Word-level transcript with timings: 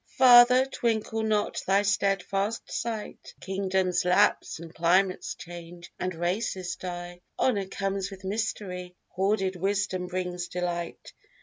Father, 0.17 0.65
twinkle 0.65 1.21
not 1.21 1.61
thy 1.67 1.83
stedfast 1.83 2.71
sight; 2.71 3.35
Kingdoms 3.39 4.03
lapse, 4.03 4.57
and 4.57 4.73
climates 4.73 5.35
change, 5.35 5.93
and 5.99 6.15
races 6.15 6.75
die; 6.75 7.21
Honour 7.37 7.67
comes 7.67 8.09
with 8.09 8.23
mystery; 8.23 8.95
Hoarded 9.09 9.55
wisdom 9.55 10.07
brings 10.07 10.47
delight. 10.47 11.13